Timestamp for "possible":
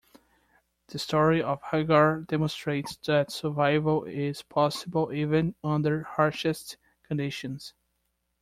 4.41-5.13